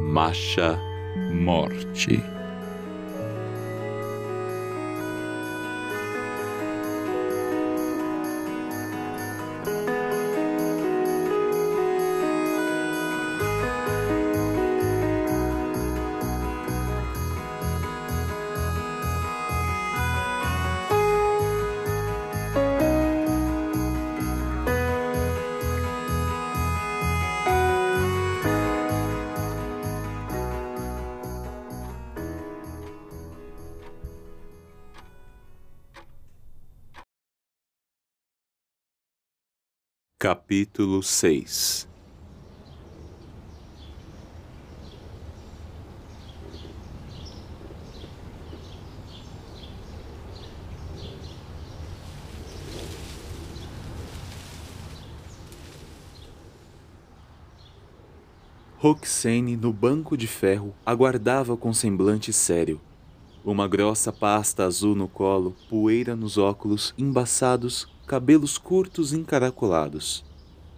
Macha 0.00 0.78
Morte. 1.30 2.22
Capítulo 40.18 41.02
6 41.02 41.86
Roxane, 58.78 59.54
no 59.54 59.70
banco 59.70 60.16
de 60.16 60.26
ferro, 60.26 60.74
aguardava 60.86 61.58
com 61.58 61.74
semblante 61.74 62.32
sério. 62.32 62.80
Uma 63.44 63.68
grossa 63.68 64.10
pasta 64.10 64.64
azul 64.64 64.94
no 64.94 65.08
colo, 65.08 65.54
poeira 65.68 66.16
nos 66.16 66.38
óculos, 66.38 66.94
embaçados, 66.96 67.94
cabelos 68.06 68.56
curtos 68.58 69.12
encaracolados. 69.12 70.24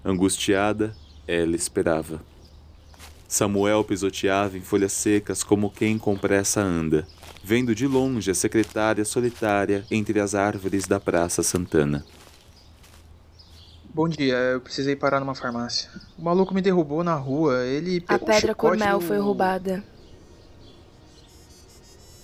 Angustiada, 0.04 0.96
ela 1.26 1.54
esperava. 1.54 2.22
Samuel 3.26 3.84
pisoteava 3.84 4.56
em 4.56 4.62
folhas 4.62 4.92
secas 4.92 5.42
como 5.44 5.68
quem 5.70 5.98
com 5.98 6.16
pressa 6.16 6.62
anda, 6.62 7.06
vendo 7.44 7.74
de 7.74 7.86
longe 7.86 8.30
a 8.30 8.34
secretária 8.34 9.04
solitária 9.04 9.84
entre 9.90 10.18
as 10.18 10.34
árvores 10.34 10.86
da 10.86 10.98
Praça 10.98 11.42
Santana. 11.42 12.04
Bom 13.92 14.08
dia, 14.08 14.34
eu 14.34 14.60
precisei 14.60 14.96
parar 14.96 15.20
numa 15.20 15.34
farmácia. 15.34 15.90
O 16.16 16.22
maluco 16.22 16.54
me 16.54 16.62
derrubou 16.62 17.02
na 17.04 17.14
rua, 17.16 17.64
ele 17.66 18.02
A 18.08 18.18
pedra 18.18 18.54
Cormel 18.54 18.98
do- 19.00 19.04
foi 19.04 19.18
roubada. 19.18 19.84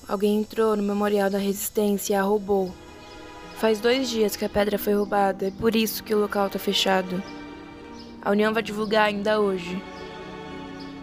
Alguém 0.08 0.38
entrou 0.40 0.76
no 0.76 0.82
Memorial 0.82 1.28
da 1.28 1.38
Resistência 1.38 2.12
e 2.14 2.16
a 2.16 2.22
roubou. 2.22 2.72
Faz 3.64 3.80
dois 3.80 4.10
dias 4.10 4.36
que 4.36 4.44
a 4.44 4.48
pedra 4.50 4.78
foi 4.78 4.92
roubada, 4.92 5.46
é 5.46 5.50
por 5.50 5.74
isso 5.74 6.04
que 6.04 6.14
o 6.14 6.18
local 6.18 6.50
tá 6.50 6.58
fechado. 6.58 7.22
A 8.20 8.30
União 8.30 8.52
vai 8.52 8.62
divulgar 8.62 9.06
ainda 9.06 9.40
hoje. 9.40 9.82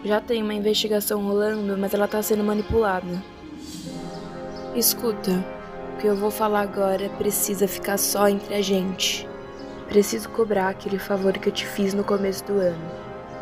Já 0.04 0.20
tem 0.20 0.40
uma 0.40 0.54
investigação 0.54 1.26
rolando, 1.26 1.76
mas 1.76 1.92
ela 1.92 2.06
tá 2.06 2.22
sendo 2.22 2.44
manipulada. 2.44 3.20
Escuta, 4.76 5.44
o 5.92 6.00
que 6.00 6.06
eu 6.06 6.14
vou 6.14 6.30
falar 6.30 6.60
agora 6.60 7.08
precisa 7.18 7.66
ficar 7.66 7.98
só 7.98 8.28
entre 8.28 8.54
a 8.54 8.62
gente. 8.62 9.28
Preciso 9.88 10.28
cobrar 10.28 10.68
aquele 10.68 11.00
favor 11.00 11.32
que 11.32 11.48
eu 11.48 11.52
te 11.52 11.66
fiz 11.66 11.92
no 11.92 12.04
começo 12.04 12.44
do 12.44 12.52
ano. 12.52 12.92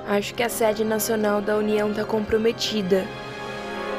Acho 0.06 0.32
que 0.32 0.42
a 0.42 0.48
sede 0.48 0.82
nacional 0.82 1.42
da 1.42 1.59
União 1.59 1.92
tá 1.92 2.06
comprometida. 2.06 3.04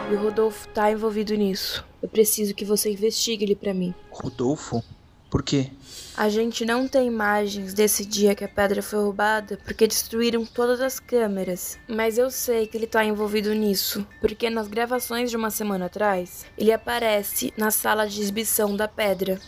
E 0.09 0.15
o 0.15 0.19
Rodolfo 0.19 0.67
tá 0.69 0.91
envolvido 0.91 1.35
nisso. 1.35 1.85
Eu 2.01 2.09
preciso 2.09 2.55
que 2.55 2.65
você 2.65 2.91
investigue 2.91 3.45
ele 3.45 3.55
pra 3.55 3.71
mim. 3.71 3.93
Rodolfo? 4.09 4.83
Por 5.31 5.41
quê? 5.41 5.71
A 6.17 6.27
gente 6.27 6.65
não 6.65 6.89
tem 6.89 7.07
imagens 7.07 7.73
desse 7.73 8.05
dia 8.05 8.35
que 8.35 8.43
a 8.43 8.49
pedra 8.49 8.83
foi 8.83 8.99
roubada 8.99 9.57
porque 9.63 9.87
destruíram 9.87 10.45
todas 10.45 10.81
as 10.81 10.99
câmeras. 10.99 11.79
Mas 11.87 12.17
eu 12.17 12.29
sei 12.29 12.67
que 12.67 12.77
ele 12.77 12.85
tá 12.85 13.03
envolvido 13.05 13.53
nisso, 13.53 14.05
porque 14.19 14.49
nas 14.49 14.67
gravações 14.67 15.29
de 15.29 15.37
uma 15.37 15.49
semana 15.49 15.85
atrás, 15.85 16.45
ele 16.57 16.73
aparece 16.73 17.53
na 17.57 17.71
sala 17.71 18.05
de 18.05 18.19
exibição 18.19 18.75
da 18.75 18.89
pedra. 18.89 19.39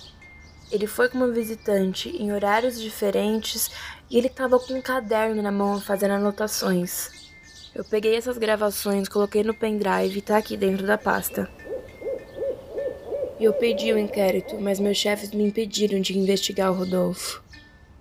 Ele 0.72 0.88
foi 0.88 1.10
como 1.10 1.34
visitante 1.34 2.08
em 2.10 2.32
horários 2.32 2.80
diferentes 2.80 3.70
e 4.10 4.18
ele 4.18 4.30
tava 4.30 4.58
com 4.58 4.76
um 4.76 4.82
caderno 4.82 5.42
na 5.42 5.52
mão 5.52 5.82
fazendo 5.82 6.12
anotações. 6.12 7.10
Eu 7.76 7.84
peguei 7.84 8.16
essas 8.16 8.38
gravações, 8.38 9.10
coloquei 9.10 9.44
no 9.44 9.54
pendrive 9.54 10.18
e 10.18 10.22
tá 10.22 10.38
aqui 10.38 10.56
dentro 10.56 10.88
da 10.88 10.98
pasta. 10.98 11.52
Eu 13.44 13.52
pedi 13.52 13.92
o 13.92 14.00
inquérito, 14.00 14.58
mas 14.58 14.80
meus 14.80 14.96
chefes 14.96 15.32
me 15.32 15.44
impediram 15.44 16.00
de 16.00 16.18
investigar 16.18 16.72
o 16.72 16.76
Rodolfo. 16.76 17.44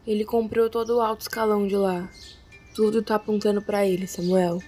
Ele 0.06 0.24
comprou 0.24 0.70
todo 0.70 0.90
o 0.90 1.00
alto 1.00 1.22
escalão 1.22 1.66
de 1.66 1.74
lá. 1.74 2.08
Tudo 2.72 3.02
tá 3.02 3.16
apontando 3.16 3.60
pra 3.60 3.84
ele, 3.84 4.06
Samuel. 4.06 4.60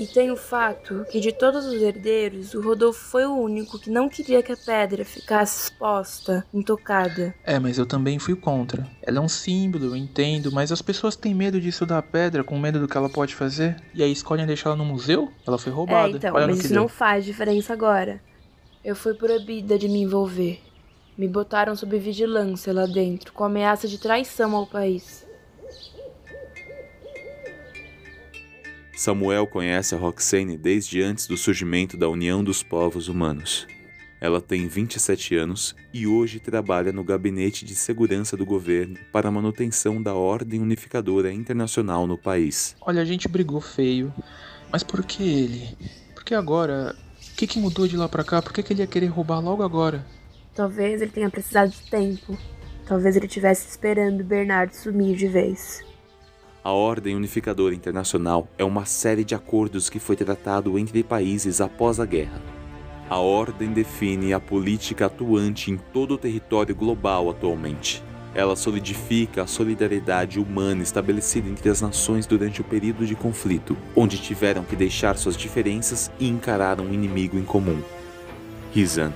E 0.00 0.08
tem 0.08 0.32
o 0.32 0.36
fato 0.36 1.06
que 1.08 1.20
de 1.20 1.30
todos 1.30 1.66
os 1.66 1.80
herdeiros, 1.80 2.52
o 2.52 2.60
Rodolfo 2.60 2.98
foi 2.98 3.26
o 3.26 3.36
único 3.36 3.78
que 3.78 3.90
não 3.90 4.08
queria 4.08 4.42
que 4.42 4.50
a 4.50 4.56
pedra 4.56 5.04
ficasse 5.04 5.70
exposta, 5.70 6.44
intocada. 6.52 7.32
É, 7.44 7.60
mas 7.60 7.78
eu 7.78 7.86
também 7.86 8.18
fui 8.18 8.34
contra. 8.34 8.84
Ela 9.00 9.18
é 9.18 9.20
um 9.20 9.28
símbolo, 9.28 9.84
eu 9.84 9.94
entendo, 9.94 10.50
mas 10.50 10.72
as 10.72 10.82
pessoas 10.82 11.14
têm 11.14 11.32
medo 11.32 11.60
de 11.60 11.68
estudar 11.68 11.98
a 11.98 12.02
pedra, 12.02 12.42
com 12.42 12.58
medo 12.58 12.80
do 12.80 12.88
que 12.88 12.96
ela 12.96 13.08
pode 13.08 13.36
fazer, 13.36 13.76
e 13.94 14.02
aí 14.02 14.10
escolhem 14.10 14.46
deixar 14.46 14.70
ela 14.70 14.76
no 14.76 14.84
museu? 14.84 15.30
Ela 15.46 15.58
foi 15.58 15.70
roubada. 15.70 16.08
É, 16.08 16.16
então, 16.16 16.34
Olha 16.34 16.48
mas 16.48 16.58
isso 16.58 16.70
deu. 16.70 16.82
não 16.82 16.88
faz 16.88 17.24
diferença 17.24 17.72
agora. 17.72 18.20
Eu 18.88 18.96
fui 18.96 19.12
proibida 19.12 19.78
de 19.78 19.86
me 19.86 20.00
envolver. 20.00 20.62
Me 21.14 21.28
botaram 21.28 21.76
sob 21.76 21.98
vigilância 21.98 22.72
lá 22.72 22.86
dentro, 22.86 23.34
com 23.34 23.44
ameaça 23.44 23.86
de 23.86 23.98
traição 23.98 24.56
ao 24.56 24.66
país. 24.66 25.26
Samuel 28.96 29.46
conhece 29.46 29.94
a 29.94 29.98
Roxane 29.98 30.56
desde 30.56 31.02
antes 31.02 31.26
do 31.26 31.36
surgimento 31.36 31.98
da 31.98 32.08
União 32.08 32.42
dos 32.42 32.62
Povos 32.62 33.08
Humanos. 33.08 33.66
Ela 34.22 34.40
tem 34.40 34.66
27 34.66 35.36
anos 35.36 35.76
e 35.92 36.06
hoje 36.06 36.40
trabalha 36.40 36.90
no 36.90 37.04
Gabinete 37.04 37.66
de 37.66 37.74
Segurança 37.74 38.38
do 38.38 38.46
Governo 38.46 38.98
para 39.12 39.28
a 39.28 39.30
manutenção 39.30 40.02
da 40.02 40.14
Ordem 40.14 40.62
Unificadora 40.62 41.30
Internacional 41.30 42.06
no 42.06 42.16
país. 42.16 42.74
Olha, 42.80 43.02
a 43.02 43.04
gente 43.04 43.28
brigou 43.28 43.60
feio. 43.60 44.10
Mas 44.72 44.82
por 44.82 45.04
que 45.04 45.22
ele? 45.22 45.76
Por 46.14 46.24
que 46.24 46.34
agora? 46.34 46.96
O 47.38 47.40
que, 47.40 47.46
que 47.46 47.60
mudou 47.60 47.86
de 47.86 47.96
lá 47.96 48.08
pra 48.08 48.24
cá? 48.24 48.42
Por 48.42 48.52
que, 48.52 48.64
que 48.64 48.72
ele 48.72 48.80
ia 48.80 48.86
querer 48.88 49.06
roubar 49.06 49.38
logo 49.38 49.62
agora? 49.62 50.04
Talvez 50.56 51.00
ele 51.00 51.12
tenha 51.12 51.30
precisado 51.30 51.70
de 51.70 51.88
tempo. 51.88 52.36
Talvez 52.84 53.14
ele 53.14 53.26
estivesse 53.26 53.68
esperando 53.68 54.22
o 54.22 54.24
Bernardo 54.24 54.72
sumir 54.72 55.16
de 55.16 55.28
vez. 55.28 55.80
A 56.64 56.72
Ordem 56.72 57.14
Unificadora 57.14 57.76
Internacional 57.76 58.48
é 58.58 58.64
uma 58.64 58.84
série 58.84 59.22
de 59.22 59.36
acordos 59.36 59.88
que 59.88 60.00
foi 60.00 60.16
tratado 60.16 60.76
entre 60.80 61.04
países 61.04 61.60
após 61.60 62.00
a 62.00 62.04
guerra. 62.04 62.42
A 63.08 63.18
Ordem 63.18 63.72
define 63.72 64.32
a 64.32 64.40
política 64.40 65.06
atuante 65.06 65.70
em 65.70 65.76
todo 65.76 66.14
o 66.14 66.18
território 66.18 66.74
global 66.74 67.30
atualmente. 67.30 68.02
Ela 68.34 68.54
solidifica 68.54 69.42
a 69.42 69.46
solidariedade 69.46 70.38
humana 70.38 70.82
estabelecida 70.82 71.48
entre 71.48 71.68
as 71.70 71.80
nações 71.80 72.26
durante 72.26 72.60
o 72.60 72.64
período 72.64 73.06
de 73.06 73.14
conflito, 73.14 73.76
onde 73.96 74.18
tiveram 74.18 74.62
que 74.64 74.76
deixar 74.76 75.16
suas 75.16 75.36
diferenças 75.36 76.10
e 76.20 76.28
encarar 76.28 76.80
um 76.80 76.92
inimigo 76.92 77.38
em 77.38 77.44
comum. 77.44 77.82
Rizan. 78.72 79.12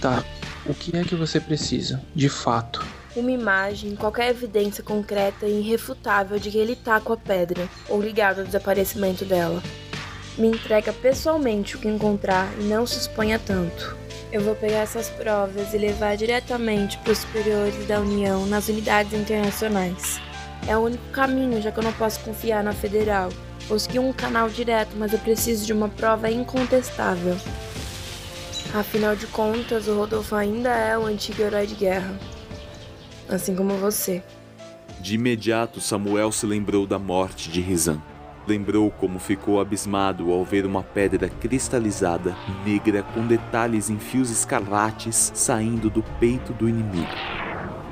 Tá, 0.00 0.24
o 0.64 0.74
que 0.74 0.96
é 0.96 1.04
que 1.04 1.14
você 1.14 1.40
precisa, 1.40 2.02
de 2.14 2.28
fato? 2.28 2.84
Uma 3.16 3.30
imagem, 3.30 3.96
qualquer 3.96 4.30
evidência 4.30 4.82
concreta 4.82 5.46
e 5.46 5.60
irrefutável 5.60 6.38
de 6.38 6.50
que 6.50 6.58
ele 6.58 6.76
tá 6.76 7.00
com 7.00 7.12
a 7.12 7.16
pedra, 7.16 7.68
ou 7.88 8.00
ligado 8.00 8.40
ao 8.40 8.44
desaparecimento 8.44 9.24
dela. 9.24 9.62
Me 10.36 10.46
entrega 10.46 10.92
pessoalmente 10.92 11.74
o 11.74 11.80
que 11.80 11.88
encontrar 11.88 12.48
e 12.60 12.62
não 12.62 12.86
se 12.86 12.96
exponha 12.96 13.40
tanto. 13.40 13.97
Eu 14.30 14.42
vou 14.42 14.54
pegar 14.54 14.78
essas 14.78 15.08
provas 15.08 15.72
e 15.72 15.78
levar 15.78 16.16
diretamente 16.16 16.98
para 16.98 17.12
os 17.12 17.18
superiores 17.18 17.86
da 17.86 18.00
União 18.00 18.44
nas 18.46 18.68
unidades 18.68 19.14
internacionais. 19.14 20.20
É 20.66 20.76
o 20.76 20.80
único 20.80 21.04
caminho, 21.12 21.62
já 21.62 21.72
que 21.72 21.78
eu 21.78 21.84
não 21.84 21.92
posso 21.94 22.20
confiar 22.20 22.62
na 22.62 22.72
federal. 22.72 23.30
Consegui 23.66 23.98
um 23.98 24.12
canal 24.12 24.50
direto, 24.50 24.90
mas 24.98 25.14
eu 25.14 25.18
preciso 25.18 25.64
de 25.64 25.72
uma 25.72 25.88
prova 25.88 26.30
incontestável. 26.30 27.36
Afinal 28.74 29.16
de 29.16 29.26
contas, 29.28 29.88
o 29.88 29.96
Rodolfo 29.96 30.34
ainda 30.34 30.68
é 30.68 30.96
o 30.98 31.06
antigo 31.06 31.40
herói 31.40 31.66
de 31.66 31.74
guerra. 31.74 32.14
Assim 33.30 33.56
como 33.56 33.74
você. 33.74 34.22
De 35.00 35.14
imediato, 35.14 35.80
Samuel 35.80 36.30
se 36.32 36.44
lembrou 36.44 36.86
da 36.86 36.98
morte 36.98 37.50
de 37.50 37.62
Rizan. 37.62 38.02
Lembrou 38.48 38.90
como 38.90 39.18
ficou 39.18 39.60
abismado 39.60 40.32
ao 40.32 40.42
ver 40.42 40.64
uma 40.64 40.82
pedra 40.82 41.28
cristalizada, 41.28 42.34
negra, 42.64 43.02
com 43.02 43.26
detalhes 43.26 43.90
em 43.90 43.98
fios 43.98 44.30
escarlates 44.30 45.30
saindo 45.34 45.90
do 45.90 46.02
peito 46.18 46.54
do 46.54 46.66
inimigo. 46.66 47.12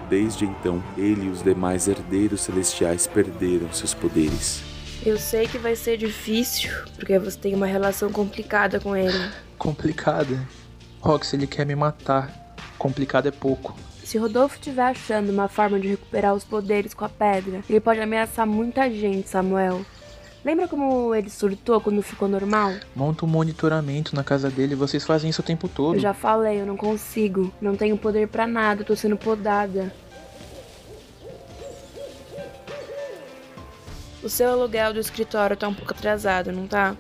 Desde 0.08 0.46
então, 0.46 0.82
ele 0.96 1.26
e 1.26 1.28
os 1.28 1.42
demais 1.42 1.88
herdeiros 1.88 2.40
celestiais 2.40 3.06
perderam 3.06 3.70
seus 3.70 3.92
poderes. 3.92 4.62
Eu 5.04 5.18
sei 5.18 5.46
que 5.46 5.58
vai 5.58 5.76
ser 5.76 5.98
difícil, 5.98 6.70
porque 6.94 7.18
você 7.18 7.38
tem 7.38 7.54
uma 7.54 7.66
relação 7.66 8.10
complicada 8.10 8.80
com 8.80 8.96
ele. 8.96 9.30
Complicada? 9.58 10.40
Rox, 11.02 11.34
ele 11.34 11.46
quer 11.46 11.66
me 11.66 11.76
matar. 11.76 12.32
Complicado 12.78 13.28
é 13.28 13.30
pouco. 13.30 13.76
Se 14.02 14.16
Rodolfo 14.16 14.54
estiver 14.54 14.84
achando 14.84 15.28
uma 15.28 15.48
forma 15.48 15.78
de 15.78 15.88
recuperar 15.88 16.32
os 16.32 16.44
poderes 16.44 16.94
com 16.94 17.04
a 17.04 17.10
pedra, 17.10 17.60
ele 17.68 17.78
pode 17.78 18.00
ameaçar 18.00 18.46
muita 18.46 18.90
gente, 18.90 19.28
Samuel. 19.28 19.84
Lembra 20.46 20.68
como 20.68 21.12
ele 21.12 21.28
surtou 21.28 21.80
quando 21.80 22.00
ficou 22.00 22.28
normal? 22.28 22.72
Monta 22.94 23.24
um 23.24 23.28
monitoramento 23.28 24.14
na 24.14 24.22
casa 24.22 24.48
dele, 24.48 24.76
vocês 24.76 25.02
fazem 25.04 25.28
isso 25.28 25.40
o 25.40 25.44
tempo 25.44 25.66
todo. 25.66 25.96
Eu 25.96 26.00
já 26.00 26.14
falei, 26.14 26.60
eu 26.60 26.64
não 26.64 26.76
consigo. 26.76 27.52
Não 27.60 27.74
tenho 27.74 27.98
poder 27.98 28.28
para 28.28 28.46
nada, 28.46 28.84
tô 28.84 28.94
sendo 28.94 29.16
podada. 29.16 29.92
O 34.22 34.28
seu 34.28 34.50
aluguel 34.50 34.94
do 34.94 35.00
escritório 35.00 35.56
tá 35.56 35.66
um 35.66 35.74
pouco 35.74 35.92
atrasado, 35.92 36.52
não 36.52 36.68
tá? 36.68 36.94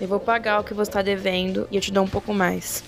Eu 0.00 0.08
vou 0.08 0.18
pagar 0.18 0.58
o 0.58 0.64
que 0.64 0.72
você 0.72 0.90
tá 0.90 1.02
devendo 1.02 1.68
e 1.70 1.76
eu 1.76 1.82
te 1.82 1.92
dou 1.92 2.04
um 2.04 2.08
pouco 2.08 2.32
mais. 2.32 2.82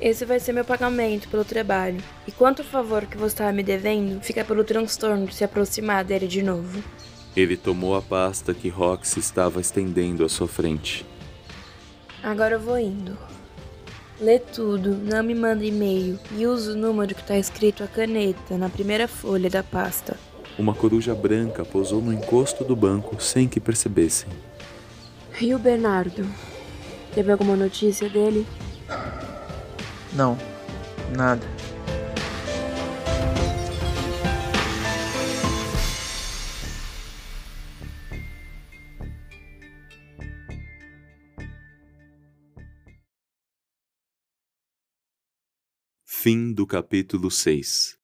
Esse 0.00 0.24
vai 0.24 0.40
ser 0.40 0.52
meu 0.52 0.64
pagamento 0.64 1.28
pelo 1.28 1.44
trabalho. 1.44 2.02
E 2.26 2.32
quanto 2.32 2.64
favor 2.64 3.06
que 3.06 3.16
você 3.16 3.36
tá 3.36 3.52
me 3.52 3.62
devendo, 3.62 4.20
fica 4.20 4.44
pelo 4.44 4.64
transtorno 4.64 5.24
de 5.26 5.36
se 5.36 5.44
aproximar 5.44 6.02
dele 6.02 6.26
de 6.26 6.42
novo. 6.42 6.82
Ele 7.36 7.56
tomou 7.56 7.94
a 7.96 8.02
pasta 8.02 8.52
que 8.52 8.68
Roxy 8.68 9.20
estava 9.20 9.60
estendendo 9.60 10.24
à 10.24 10.28
sua 10.28 10.48
frente. 10.48 11.06
Agora 12.22 12.54
eu 12.54 12.60
vou 12.60 12.78
indo. 12.78 13.16
Lê 14.20 14.38
tudo, 14.40 14.96
não 14.96 15.22
me 15.22 15.34
manda 15.34 15.64
e-mail 15.64 16.18
e 16.36 16.44
use 16.44 16.70
o 16.70 16.76
número 16.76 17.14
que 17.14 17.20
está 17.20 17.38
escrito 17.38 17.84
a 17.84 17.86
caneta 17.86 18.58
na 18.58 18.68
primeira 18.68 19.06
folha 19.06 19.48
da 19.48 19.62
pasta. 19.62 20.16
Uma 20.58 20.74
coruja 20.74 21.14
branca 21.14 21.64
pousou 21.64 22.02
no 22.02 22.12
encosto 22.12 22.64
do 22.64 22.74
banco 22.74 23.22
sem 23.22 23.46
que 23.46 23.60
percebessem. 23.60 24.28
E 25.40 25.54
o 25.54 25.58
Bernardo? 25.58 26.26
Teve 27.14 27.30
alguma 27.30 27.54
notícia 27.54 28.08
dele? 28.08 28.44
Não, 30.12 30.36
nada. 31.16 31.57
Fim 46.28 46.52
do 46.52 46.66
capítulo 46.66 47.30
6 47.30 47.96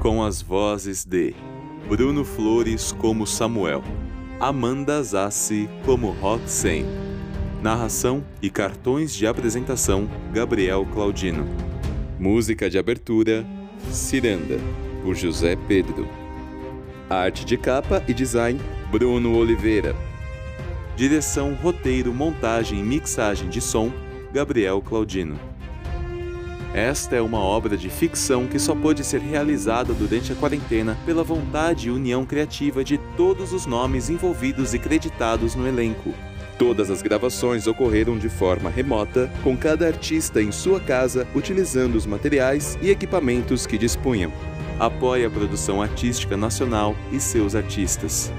Com 0.00 0.24
as 0.24 0.42
vozes 0.42 1.04
de 1.04 1.32
Bruno 1.88 2.24
Flores 2.24 2.90
como 2.90 3.24
Samuel, 3.24 3.84
Amanda 4.40 5.00
Zassi 5.00 5.70
como 5.84 6.10
Roxane, 6.10 6.84
narração 7.62 8.26
e 8.42 8.50
cartões 8.50 9.14
de 9.14 9.28
apresentação 9.28 10.10
Gabriel 10.32 10.84
Claudino, 10.92 11.46
música 12.18 12.68
de 12.68 12.80
abertura 12.80 13.46
Ciranda, 13.92 14.58
por 15.04 15.14
José 15.14 15.54
Pedro, 15.68 16.08
arte 17.08 17.44
de 17.44 17.56
capa 17.56 18.02
e 18.08 18.12
design 18.12 18.60
Bruno 18.90 19.36
Oliveira, 19.36 19.94
direção, 20.96 21.54
roteiro, 21.54 22.12
montagem 22.12 22.80
e 22.80 22.82
mixagem 22.82 23.48
de 23.48 23.60
som 23.60 24.07
Gabriel 24.32 24.82
Claudino. 24.82 25.38
Esta 26.74 27.16
é 27.16 27.20
uma 27.20 27.38
obra 27.38 27.76
de 27.78 27.88
ficção 27.88 28.46
que 28.46 28.58
só 28.58 28.74
pôde 28.74 29.02
ser 29.02 29.20
realizada 29.20 29.94
durante 29.94 30.32
a 30.32 30.36
quarentena 30.36 30.98
pela 31.06 31.24
vontade 31.24 31.88
e 31.88 31.90
união 31.90 32.26
criativa 32.26 32.84
de 32.84 32.98
todos 33.16 33.54
os 33.54 33.64
nomes 33.64 34.10
envolvidos 34.10 34.74
e 34.74 34.78
creditados 34.78 35.54
no 35.54 35.66
elenco. 35.66 36.12
Todas 36.58 36.90
as 36.90 37.00
gravações 37.00 37.66
ocorreram 37.66 38.18
de 38.18 38.28
forma 38.28 38.68
remota, 38.68 39.30
com 39.42 39.56
cada 39.56 39.86
artista 39.86 40.42
em 40.42 40.52
sua 40.52 40.78
casa 40.78 41.26
utilizando 41.34 41.94
os 41.94 42.04
materiais 42.04 42.78
e 42.82 42.90
equipamentos 42.90 43.66
que 43.66 43.78
dispunham. 43.78 44.30
Apoie 44.78 45.24
a 45.24 45.30
produção 45.30 45.80
artística 45.80 46.36
nacional 46.36 46.94
e 47.10 47.18
seus 47.18 47.54
artistas. 47.54 48.30